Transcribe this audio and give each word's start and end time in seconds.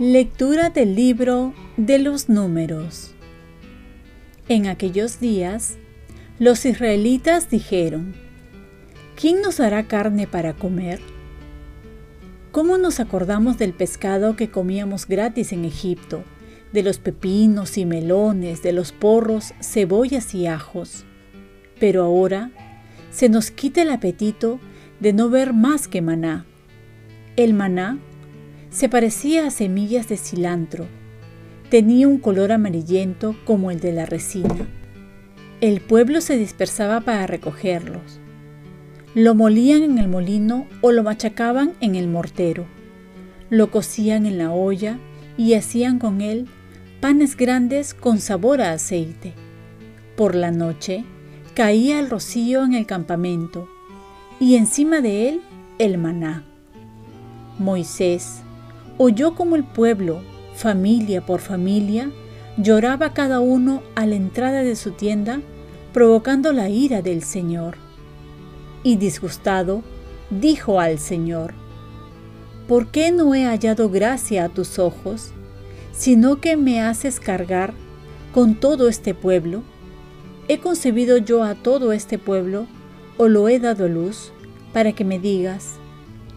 Lectura 0.00 0.70
del 0.70 0.94
libro 0.94 1.52
de 1.76 1.98
los 1.98 2.30
números. 2.30 3.12
En 4.48 4.66
aquellos 4.66 5.20
días, 5.20 5.76
los 6.38 6.64
israelitas 6.64 7.50
dijeron, 7.50 8.14
¿quién 9.14 9.42
nos 9.42 9.60
hará 9.60 9.86
carne 9.88 10.26
para 10.26 10.54
comer? 10.54 11.00
¿Cómo 12.50 12.78
nos 12.78 12.98
acordamos 12.98 13.58
del 13.58 13.74
pescado 13.74 14.36
que 14.36 14.50
comíamos 14.50 15.06
gratis 15.06 15.52
en 15.52 15.66
Egipto, 15.66 16.24
de 16.72 16.82
los 16.82 16.98
pepinos 16.98 17.78
y 17.78 17.84
melones, 17.84 18.62
de 18.62 18.72
los 18.72 18.92
porros, 18.92 19.54
cebollas 19.60 20.34
y 20.34 20.46
ajos? 20.46 21.04
Pero 21.78 22.02
ahora 22.04 22.50
se 23.10 23.28
nos 23.28 23.50
quita 23.50 23.82
el 23.82 23.90
apetito 23.90 24.60
de 25.00 25.12
no 25.12 25.30
ver 25.30 25.52
más 25.52 25.88
que 25.88 26.02
maná. 26.02 26.46
El 27.36 27.54
maná 27.54 27.98
se 28.70 28.88
parecía 28.88 29.46
a 29.46 29.50
semillas 29.50 30.08
de 30.08 30.16
cilantro. 30.16 30.86
Tenía 31.70 32.06
un 32.06 32.18
color 32.18 32.52
amarillento 32.52 33.36
como 33.44 33.70
el 33.70 33.80
de 33.80 33.92
la 33.92 34.06
resina. 34.06 34.68
El 35.60 35.80
pueblo 35.80 36.20
se 36.20 36.36
dispersaba 36.36 37.00
para 37.00 37.26
recogerlos. 37.26 38.20
Lo 39.14 39.34
molían 39.34 39.82
en 39.82 39.98
el 39.98 40.08
molino 40.08 40.66
o 40.82 40.92
lo 40.92 41.02
machacaban 41.02 41.72
en 41.80 41.96
el 41.96 42.08
mortero. 42.08 42.66
Lo 43.50 43.70
cocían 43.70 44.24
en 44.24 44.38
la 44.38 44.52
olla 44.52 44.98
y 45.36 45.54
hacían 45.54 45.98
con 45.98 46.20
él 46.20 46.48
panes 47.00 47.34
grandes 47.36 47.94
con 47.94 48.20
sabor 48.20 48.60
a 48.60 48.72
aceite. 48.72 49.32
Por 50.16 50.34
la 50.34 50.50
noche 50.50 51.04
caía 51.54 51.98
el 51.98 52.10
rocío 52.10 52.62
en 52.64 52.74
el 52.74 52.86
campamento 52.86 53.68
y 54.38 54.56
encima 54.56 55.00
de 55.00 55.30
él 55.30 55.40
el 55.78 55.96
maná. 55.96 56.44
Moisés, 57.58 58.42
oyó 58.98 59.34
como 59.34 59.56
el 59.56 59.64
pueblo, 59.64 60.20
familia 60.54 61.24
por 61.24 61.40
familia, 61.40 62.10
lloraba 62.58 63.14
cada 63.14 63.40
uno 63.40 63.82
a 63.94 64.04
la 64.04 64.16
entrada 64.16 64.62
de 64.62 64.76
su 64.76 64.92
tienda, 64.92 65.40
provocando 65.92 66.52
la 66.52 66.68
ira 66.68 67.00
del 67.00 67.22
Señor. 67.22 67.76
Y 68.82 68.96
disgustado, 68.96 69.82
dijo 70.28 70.80
al 70.80 70.98
Señor, 70.98 71.54
¿por 72.68 72.88
qué 72.90 73.10
no 73.10 73.34
he 73.34 73.44
hallado 73.44 73.88
gracia 73.88 74.44
a 74.44 74.48
tus 74.50 74.78
ojos, 74.78 75.32
sino 76.00 76.40
que 76.40 76.56
me 76.56 76.80
haces 76.80 77.20
cargar 77.20 77.74
con 78.32 78.54
todo 78.54 78.88
este 78.88 79.12
pueblo? 79.12 79.62
¿He 80.48 80.58
concebido 80.58 81.18
yo 81.18 81.44
a 81.44 81.54
todo 81.54 81.92
este 81.92 82.16
pueblo 82.16 82.66
o 83.18 83.28
lo 83.28 83.50
he 83.50 83.58
dado 83.58 83.86
luz 83.86 84.32
para 84.72 84.94
que 84.94 85.04
me 85.04 85.18
digas, 85.18 85.74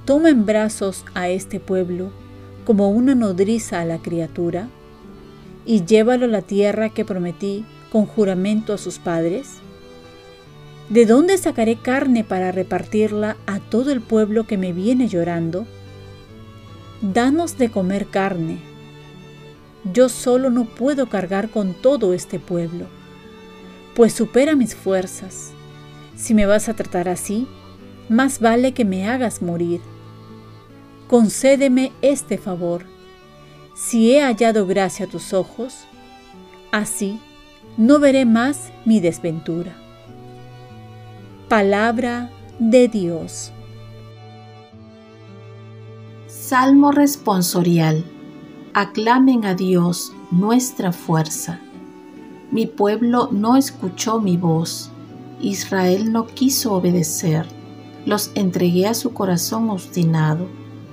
toma 0.04 0.32
en 0.32 0.46
brazos 0.46 1.06
a 1.14 1.30
este 1.30 1.62
pueblo 1.62 2.12
como 2.66 2.90
una 2.90 3.16
nodriza 3.16 3.80
a 3.80 3.86
la 3.86 4.00
criatura, 4.00 4.68
y 5.66 5.86
llévalo 5.86 6.26
a 6.26 6.30
la 6.30 6.42
tierra 6.42 6.90
que 6.90 7.06
prometí 7.06 7.64
con 7.90 8.06
juramento 8.06 8.74
a 8.74 8.78
sus 8.78 9.00
padres? 9.00 9.60
¿De 10.90 11.06
dónde 11.06 11.38
sacaré 11.38 11.78
carne 11.78 12.26
para 12.26 12.52
repartirla 12.52 13.38
a 13.46 13.60
todo 13.60 13.94
el 13.94 14.02
pueblo 14.02 14.46
que 14.46 14.58
me 14.58 14.74
viene 14.74 15.08
llorando? 15.08 15.66
Danos 17.02 17.58
de 17.58 17.72
comer 17.72 18.08
carne. 18.08 18.73
Yo 19.92 20.10
solo 20.10 20.50
no 20.50 20.66
puedo 20.66 21.08
cargar 21.10 21.50
con 21.50 21.74
todo 21.74 22.14
este 22.14 22.40
pueblo, 22.40 22.86
pues 23.96 24.14
supera 24.14 24.56
mis 24.56 24.76
fuerzas. 24.76 25.52
Si 26.16 26.34
me 26.34 26.46
vas 26.46 26.70
a 26.70 26.74
tratar 26.74 27.10
así, 27.10 27.48
más 28.10 28.40
vale 28.40 28.74
que 28.74 28.86
me 28.86 29.08
hagas 29.08 29.42
morir 29.42 29.82
concédeme 31.14 31.92
este 32.02 32.40
favor. 32.40 32.86
Si 33.76 34.12
he 34.12 34.24
hallado 34.24 34.66
gracia 34.66 35.06
a 35.06 35.10
tus 35.10 35.32
ojos, 35.32 35.86
así 36.72 37.20
no 37.78 38.00
veré 38.00 38.26
más 38.26 38.72
mi 38.84 39.00
desventura. 39.00 39.76
Palabra 41.50 42.32
de 42.58 42.88
Dios. 42.88 43.52
Salmo 46.26 46.92
responsorial. 46.92 48.04
Aclamen 48.76 49.46
a 49.46 49.54
Dios 49.54 50.14
nuestra 50.32 50.92
fuerza. 50.92 51.60
Mi 52.50 52.66
pueblo 52.66 53.30
no 53.32 53.56
escuchó 53.56 54.20
mi 54.20 54.36
voz. 54.36 54.90
Israel 55.40 56.12
no 56.12 56.26
quiso 56.26 56.74
obedecer. 56.74 57.46
Los 58.08 58.32
entregué 58.34 58.88
a 58.88 58.96
su 58.96 59.14
corazón 59.14 59.70
obstinado 59.70 60.48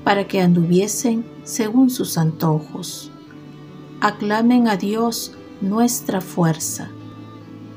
para 0.04 0.28
que 0.28 0.42
anduviesen 0.42 1.24
según 1.42 1.88
sus 1.88 2.18
antojos. 2.18 3.10
Aclamen 4.02 4.68
a 4.68 4.76
Dios 4.76 5.32
nuestra 5.62 6.20
fuerza. 6.20 6.90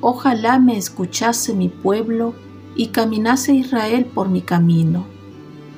Ojalá 0.02 0.59
me 0.59 0.75
escuchase 0.75 1.53
mi 1.53 1.69
pueblo 1.69 2.34
y 2.75 2.88
caminase 2.88 3.53
Israel 3.53 4.03
por 4.03 4.28
mi 4.28 4.42
camino. 4.42 5.06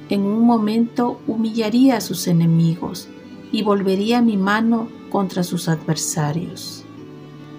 En 0.09 0.22
un 0.22 0.47
momento 0.47 1.19
humillaría 1.28 1.97
a 1.97 2.02
sus 2.02 2.28
enemigos 2.28 3.08
y 3.55 3.63
volvería 3.63 4.21
mi 4.21 4.35
mano 4.35 4.89
contra 5.09 5.41
sus 5.41 5.69
adversarios. 5.69 6.83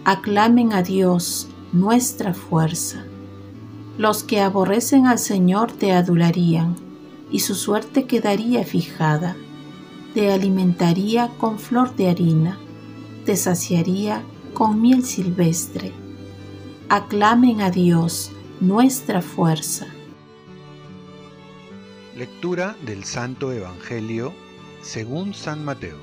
Aclamen 0.05 0.75
a 0.75 0.83
Dios 0.83 1.49
nuestra 1.73 2.35
fuerza. 2.35 3.07
Los 3.97 4.23
que 4.23 4.43
aborrecen 4.43 5.07
al 5.07 5.19
Señor 5.19 5.73
te 5.73 5.93
adularían 5.93 6.77
y 7.31 7.41
su 7.41 7.55
suerte 7.55 8.05
quedaría 8.05 8.63
fijada. 8.63 9.37
Te 10.13 10.31
alimentaría 10.35 11.29
con 11.39 11.59
flor 11.59 11.97
de 11.97 12.11
harina, 12.11 12.59
te 13.25 13.35
saciaría 13.35 14.23
con 14.53 14.83
miel 14.83 15.03
silvestre. 15.03 15.93
Aclamen 16.91 17.63
a 17.63 17.71
Dios, 17.71 18.33
nuestra 18.61 19.23
fuerza. 19.23 19.87
Lectura 22.15 22.77
del 22.85 23.05
Santo 23.05 23.51
Evangelio 23.51 24.35
según 24.87 25.35
San 25.35 25.65
Mateo. 25.65 25.99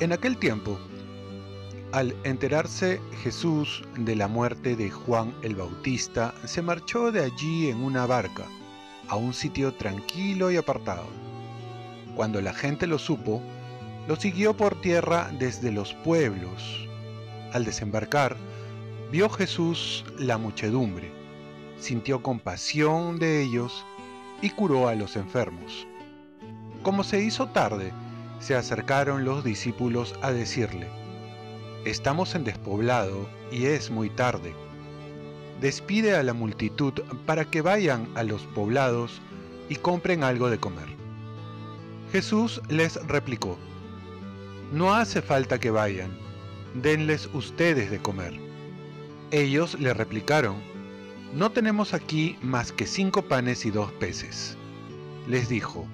En 0.00 0.12
aquel 0.12 0.38
tiempo, 0.38 0.78
al 1.92 2.16
enterarse 2.24 3.02
Jesús 3.22 3.82
de 3.98 4.16
la 4.16 4.28
muerte 4.28 4.74
de 4.76 4.90
Juan 4.90 5.34
el 5.42 5.54
Bautista, 5.54 6.34
se 6.46 6.62
marchó 6.62 7.12
de 7.12 7.22
allí 7.22 7.68
en 7.68 7.84
una 7.84 8.06
barca 8.06 8.46
a 9.08 9.16
un 9.16 9.34
sitio 9.34 9.74
tranquilo 9.74 10.50
y 10.50 10.56
apartado. 10.56 11.04
Cuando 12.16 12.40
la 12.40 12.54
gente 12.54 12.86
lo 12.86 12.98
supo, 12.98 13.42
lo 14.08 14.16
siguió 14.16 14.56
por 14.56 14.80
tierra 14.80 15.30
desde 15.38 15.70
los 15.70 15.92
pueblos. 15.92 16.88
Al 17.52 17.66
desembarcar, 17.66 18.38
vio 19.12 19.28
Jesús 19.28 20.02
la 20.18 20.38
muchedumbre, 20.38 21.12
sintió 21.78 22.22
compasión 22.22 23.18
de 23.18 23.42
ellos 23.42 23.84
y 24.40 24.48
curó 24.48 24.88
a 24.88 24.94
los 24.94 25.14
enfermos. 25.16 25.86
Como 26.84 27.02
se 27.02 27.20
hizo 27.20 27.48
tarde, 27.48 27.92
se 28.38 28.54
acercaron 28.54 29.24
los 29.24 29.42
discípulos 29.42 30.14
a 30.22 30.30
decirle, 30.30 30.86
Estamos 31.84 32.36
en 32.36 32.44
despoblado 32.44 33.28
y 33.50 33.66
es 33.66 33.90
muy 33.90 34.08
tarde 34.08 34.54
despide 35.60 36.14
a 36.14 36.22
la 36.22 36.34
multitud 36.34 36.92
para 37.26 37.46
que 37.46 37.62
vayan 37.62 38.08
a 38.14 38.22
los 38.22 38.42
poblados 38.42 39.20
y 39.68 39.76
compren 39.76 40.22
algo 40.22 40.50
de 40.50 40.58
comer. 40.58 40.88
Jesús 42.12 42.60
les 42.68 42.96
replicó, 43.06 43.58
No 44.72 44.94
hace 44.94 45.22
falta 45.22 45.58
que 45.58 45.70
vayan, 45.70 46.10
denles 46.74 47.28
ustedes 47.32 47.90
de 47.90 47.98
comer. 47.98 48.38
Ellos 49.30 49.78
le 49.80 49.94
replicaron, 49.94 50.56
No 51.32 51.50
tenemos 51.50 51.94
aquí 51.94 52.36
más 52.42 52.70
que 52.70 52.86
cinco 52.86 53.22
panes 53.22 53.64
y 53.64 53.70
dos 53.70 53.90
peces. 53.92 54.58
Les 55.26 55.48
dijo, 55.48 55.86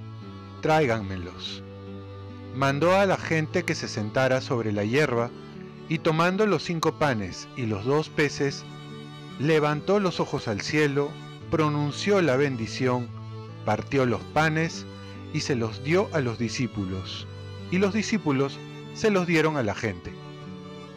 Tráiganmelos. 0.60 1.62
Mandó 2.54 2.96
a 2.96 3.06
la 3.06 3.16
gente 3.16 3.64
que 3.64 3.74
se 3.74 3.88
sentara 3.88 4.40
sobre 4.40 4.72
la 4.72 4.84
hierba, 4.84 5.30
y 5.88 5.98
tomando 5.98 6.46
los 6.46 6.62
cinco 6.62 6.98
panes 6.98 7.48
y 7.56 7.66
los 7.66 7.84
dos 7.84 8.08
peces, 8.10 8.64
levantó 9.38 10.00
los 10.00 10.20
ojos 10.20 10.48
al 10.48 10.60
cielo, 10.60 11.10
pronunció 11.50 12.20
la 12.22 12.36
bendición, 12.36 13.08
partió 13.64 14.06
los 14.06 14.20
panes 14.20 14.84
y 15.32 15.40
se 15.40 15.56
los 15.56 15.82
dio 15.82 16.08
a 16.12 16.20
los 16.20 16.38
discípulos, 16.38 17.26
y 17.70 17.78
los 17.78 17.94
discípulos 17.94 18.58
se 18.94 19.10
los 19.10 19.26
dieron 19.26 19.56
a 19.56 19.62
la 19.62 19.74
gente. 19.74 20.12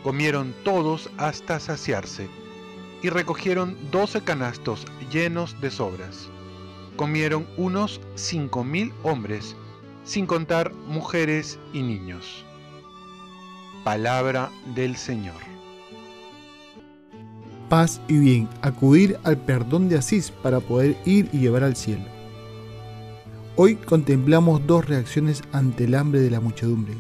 Comieron 0.04 0.54
todos 0.64 1.10
hasta 1.18 1.60
saciarse, 1.60 2.28
y 3.02 3.10
recogieron 3.10 3.78
doce 3.92 4.22
canastos 4.22 4.86
llenos 5.12 5.60
de 5.62 5.72
sobras. 5.72 6.30
Comieron 6.96 7.48
unos 7.58 8.00
cinco 8.16 8.64
mil 8.64 8.94
hombres, 9.02 9.56
sin 10.04 10.26
contar 10.26 10.74
mujeres 10.88 11.58
y 11.74 11.82
niños. 11.82 12.46
Palabra 13.84 14.52
del 14.76 14.96
Señor. 14.96 15.42
Paz 17.68 18.00
y 18.08 18.20
bien, 18.20 18.48
acudir 18.62 19.18
al 19.24 19.38
perdón 19.38 19.90
de 19.90 19.98
Asís 19.98 20.30
para 20.30 20.60
poder 20.60 20.96
ir 21.06 21.30
y 21.34 21.40
llevar 21.40 21.64
al 21.64 21.76
cielo. 21.76 22.06
Hoy 23.56 23.76
contemplamos 23.76 24.66
dos 24.68 24.86
reacciones 24.86 25.42
ante 25.52 25.86
el 25.86 25.96
hambre 25.96 26.20
de 26.20 26.30
la 26.30 26.40
muchedumbre, 26.40 26.94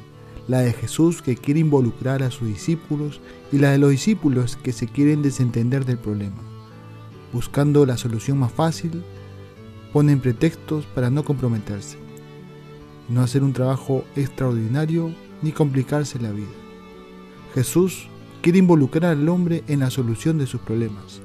la 0.47 0.61
de 0.61 0.73
Jesús 0.73 1.21
que 1.21 1.37
quiere 1.37 1.59
involucrar 1.59 2.23
a 2.23 2.31
sus 2.31 2.47
discípulos 2.47 3.21
y 3.51 3.59
la 3.59 3.71
de 3.71 3.77
los 3.77 3.91
discípulos 3.91 4.57
que 4.57 4.73
se 4.73 4.87
quieren 4.87 5.21
desentender 5.21 5.85
del 5.85 5.99
problema. 5.99 6.41
Buscando 7.31 7.85
la 7.85 7.97
solución 7.97 8.39
más 8.39 8.51
fácil, 8.51 9.03
ponen 9.93 10.19
pretextos 10.19 10.85
para 10.87 11.09
no 11.09 11.23
comprometerse, 11.23 11.97
no 13.07 13.21
hacer 13.21 13.43
un 13.43 13.53
trabajo 13.53 14.03
extraordinario 14.15 15.13
ni 15.41 15.51
complicarse 15.51 16.19
la 16.19 16.31
vida. 16.31 16.51
Jesús 17.53 18.07
quiere 18.41 18.59
involucrar 18.59 19.11
al 19.11 19.29
hombre 19.29 19.63
en 19.67 19.81
la 19.81 19.91
solución 19.91 20.39
de 20.39 20.47
sus 20.47 20.61
problemas. 20.61 21.21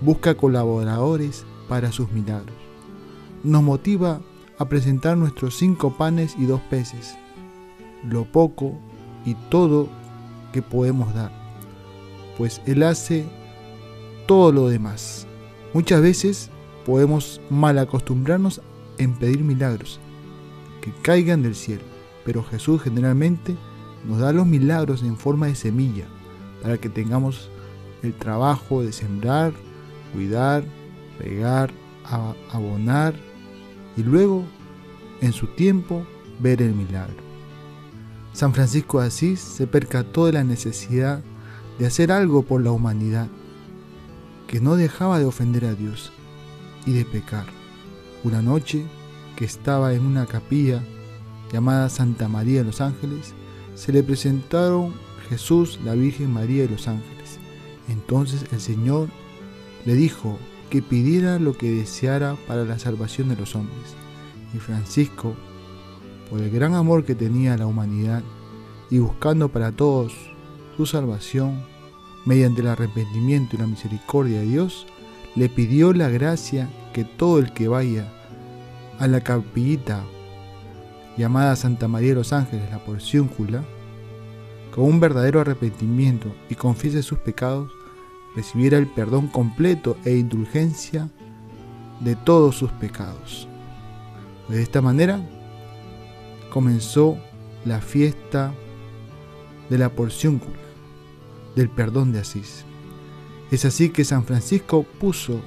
Busca 0.00 0.34
colaboradores 0.34 1.46
para 1.68 1.92
sus 1.92 2.10
milagros. 2.10 2.56
Nos 3.44 3.62
motiva 3.62 4.20
a 4.58 4.68
presentar 4.68 5.16
nuestros 5.16 5.56
cinco 5.56 5.96
panes 5.96 6.34
y 6.38 6.46
dos 6.46 6.60
peces, 6.62 7.16
lo 8.08 8.24
poco 8.24 8.78
y 9.24 9.34
todo 9.48 9.88
que 10.52 10.62
podemos 10.62 11.14
dar, 11.14 11.32
pues 12.36 12.60
Él 12.66 12.82
hace 12.82 13.24
todo 14.26 14.52
lo 14.52 14.68
demás. 14.68 15.26
Muchas 15.72 16.02
veces 16.02 16.50
podemos 16.84 17.40
mal 17.50 17.78
acostumbrarnos 17.78 18.60
en 18.98 19.14
pedir 19.14 19.42
milagros 19.42 20.00
que 20.80 20.92
caigan 21.02 21.42
del 21.42 21.54
cielo, 21.54 21.84
pero 22.24 22.42
Jesús 22.42 22.82
generalmente 22.82 23.56
nos 24.06 24.18
da 24.18 24.32
los 24.32 24.46
milagros 24.46 25.02
en 25.02 25.16
forma 25.16 25.46
de 25.46 25.54
semilla 25.54 26.06
para 26.62 26.78
que 26.78 26.88
tengamos 26.88 27.50
el 28.02 28.14
trabajo 28.14 28.82
de 28.82 28.92
sembrar, 28.92 29.52
cuidar, 30.12 30.64
regar, 31.18 31.72
abonar 32.50 33.14
y 33.96 34.02
luego, 34.02 34.44
en 35.20 35.32
su 35.32 35.46
tiempo, 35.46 36.04
ver 36.40 36.62
el 36.62 36.74
milagro. 36.74 37.22
San 38.32 38.54
Francisco 38.54 39.00
de 39.00 39.08
Asís 39.08 39.40
se 39.40 39.66
percató 39.66 40.26
de 40.26 40.32
la 40.32 40.42
necesidad 40.44 41.22
de 41.78 41.86
hacer 41.86 42.10
algo 42.10 42.42
por 42.42 42.62
la 42.62 42.72
humanidad, 42.72 43.28
que 44.46 44.60
no 44.60 44.76
dejaba 44.76 45.18
de 45.18 45.26
ofender 45.26 45.64
a 45.64 45.74
Dios 45.74 46.12
y 46.86 46.92
de 46.92 47.04
pecar. 47.04 47.46
Una 48.24 48.42
noche 48.42 48.84
que 49.36 49.44
estaba 49.44 49.94
en 49.94 50.04
una 50.04 50.26
capilla 50.26 50.82
llamada 51.52 51.88
Santa 51.88 52.28
María 52.28 52.60
de 52.60 52.66
los 52.66 52.80
Ángeles, 52.80 53.34
se 53.74 53.92
le 53.92 54.02
presentaron 54.02 54.92
Jesús, 55.28 55.78
la 55.84 55.94
Virgen 55.94 56.32
María 56.32 56.64
y 56.64 56.68
los 56.68 56.88
ángeles. 56.88 57.38
Entonces 57.88 58.44
el 58.52 58.60
Señor 58.60 59.08
le 59.84 59.94
dijo 59.94 60.38
que 60.70 60.82
pidiera 60.82 61.38
lo 61.38 61.56
que 61.56 61.70
deseara 61.70 62.36
para 62.46 62.64
la 62.64 62.78
salvación 62.78 63.28
de 63.28 63.36
los 63.36 63.54
hombres. 63.54 63.94
Y 64.54 64.58
Francisco, 64.58 65.34
por 66.30 66.40
el 66.40 66.50
gran 66.50 66.74
amor 66.74 67.04
que 67.04 67.14
tenía 67.14 67.54
a 67.54 67.58
la 67.58 67.66
humanidad 67.66 68.22
y 68.90 68.98
buscando 68.98 69.48
para 69.48 69.72
todos 69.72 70.12
su 70.76 70.86
salvación, 70.86 71.62
mediante 72.24 72.60
el 72.60 72.68
arrepentimiento 72.68 73.56
y 73.56 73.58
la 73.58 73.66
misericordia 73.66 74.40
de 74.40 74.46
Dios, 74.46 74.86
le 75.34 75.48
pidió 75.48 75.92
la 75.92 76.08
gracia 76.08 76.68
que 76.92 77.04
todo 77.04 77.38
el 77.38 77.52
que 77.52 77.68
vaya 77.68 78.06
a 78.98 79.06
la 79.06 79.20
capillita 79.20 80.04
llamada 81.16 81.56
Santa 81.56 81.88
María 81.88 82.10
de 82.10 82.16
los 82.16 82.32
Ángeles, 82.32 82.70
la 82.70 82.84
porcióncula, 82.84 83.64
con 84.74 84.84
un 84.84 85.00
verdadero 85.00 85.40
arrepentimiento 85.40 86.34
y 86.48 86.54
confiese 86.54 87.02
sus 87.02 87.18
pecados, 87.18 87.70
recibiera 88.34 88.78
el 88.78 88.86
perdón 88.86 89.28
completo 89.28 89.96
e 90.04 90.16
indulgencia 90.16 91.08
de 92.00 92.16
todos 92.16 92.56
sus 92.56 92.70
pecados. 92.72 93.48
De 94.48 94.62
esta 94.62 94.80
manera 94.80 95.20
comenzó 96.50 97.16
la 97.64 97.80
fiesta 97.80 98.52
de 99.70 99.78
la 99.78 99.90
porcióncula, 99.90 100.58
del 101.54 101.68
perdón 101.68 102.12
de 102.12 102.20
Asís. 102.20 102.64
Es 103.52 103.66
así 103.66 103.90
que 103.90 104.04
San 104.04 104.24
Francisco 104.24 104.82
puso 104.98 105.40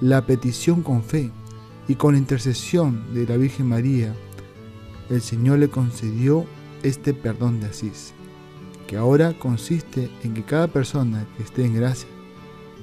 la 0.00 0.24
petición 0.24 0.82
con 0.82 1.04
fe 1.04 1.30
y 1.86 1.94
con 1.94 2.14
la 2.14 2.18
intercesión 2.18 3.14
de 3.14 3.26
la 3.26 3.36
Virgen 3.36 3.68
María, 3.68 4.14
el 5.10 5.20
Señor 5.20 5.58
le 5.58 5.68
concedió 5.68 6.46
este 6.82 7.12
perdón 7.12 7.60
de 7.60 7.66
Asís 7.66 8.14
que 8.86 8.96
ahora 8.96 9.38
consiste 9.38 10.10
en 10.22 10.32
que 10.32 10.42
cada 10.42 10.68
persona 10.68 11.26
que 11.36 11.42
esté 11.42 11.66
en 11.66 11.74
gracia, 11.74 12.08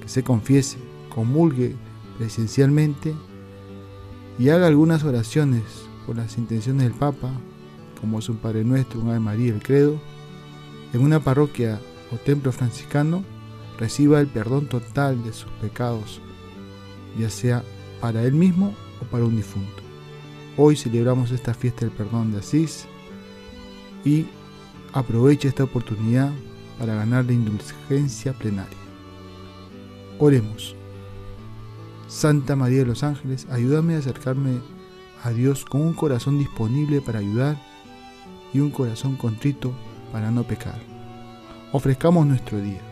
que 0.00 0.08
se 0.08 0.22
confiese, 0.22 0.78
comulgue 1.12 1.74
presencialmente 2.18 3.14
y 4.38 4.48
haga 4.50 4.68
algunas 4.68 5.02
oraciones 5.02 5.62
por 6.06 6.16
las 6.16 6.38
intenciones 6.38 6.84
del 6.84 6.94
Papa, 6.94 7.32
como 8.00 8.20
es 8.20 8.28
un 8.28 8.36
Padre 8.36 8.62
Nuestro, 8.62 9.00
un 9.00 9.08
Ave 9.08 9.18
María, 9.18 9.52
el 9.52 9.62
Credo, 9.62 10.00
en 10.92 11.02
una 11.02 11.18
parroquia 11.18 11.80
o 12.12 12.16
templo 12.16 12.52
franciscano, 12.52 13.24
reciba 13.78 14.20
el 14.20 14.26
perdón 14.26 14.66
total 14.66 15.22
de 15.22 15.32
sus 15.32 15.50
pecados, 15.60 16.20
ya 17.18 17.30
sea 17.30 17.64
para 18.00 18.22
él 18.22 18.34
mismo 18.34 18.74
o 19.00 19.04
para 19.06 19.24
un 19.24 19.36
difunto. 19.36 19.82
Hoy 20.56 20.76
celebramos 20.76 21.30
esta 21.30 21.54
fiesta 21.54 21.86
del 21.86 21.94
perdón 21.94 22.32
de 22.32 22.38
Asís 22.38 22.86
y 24.04 24.26
aprovecha 24.92 25.48
esta 25.48 25.64
oportunidad 25.64 26.30
para 26.78 26.94
ganar 26.94 27.24
la 27.24 27.32
indulgencia 27.32 28.32
plenaria. 28.32 28.76
Oremos. 30.18 30.76
Santa 32.06 32.56
María 32.56 32.80
de 32.80 32.86
los 32.86 33.02
Ángeles, 33.02 33.46
ayúdame 33.50 33.94
a 33.94 33.98
acercarme 33.98 34.60
a 35.22 35.30
Dios 35.30 35.64
con 35.64 35.80
un 35.80 35.94
corazón 35.94 36.38
disponible 36.38 37.00
para 37.00 37.20
ayudar 37.20 37.56
y 38.52 38.60
un 38.60 38.70
corazón 38.70 39.16
contrito 39.16 39.72
para 40.12 40.30
no 40.30 40.42
pecar. 40.42 40.78
Ofrezcamos 41.72 42.26
nuestro 42.26 42.60
día. 42.60 42.91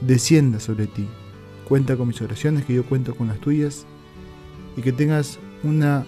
descienda 0.00 0.60
sobre 0.60 0.86
ti. 0.86 1.06
Cuenta 1.68 1.96
con 1.96 2.08
mis 2.08 2.20
oraciones, 2.22 2.64
que 2.64 2.74
yo 2.74 2.84
cuento 2.84 3.14
con 3.14 3.28
las 3.28 3.38
tuyas, 3.40 3.86
y 4.76 4.82
que 4.82 4.92
tengas 4.92 5.38
una 5.64 6.06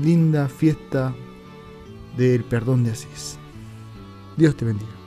linda 0.00 0.48
fiesta 0.48 1.14
del 2.16 2.44
perdón 2.44 2.84
de 2.84 2.92
Asís. 2.92 3.38
Dios 4.36 4.56
te 4.56 4.64
bendiga. 4.64 4.99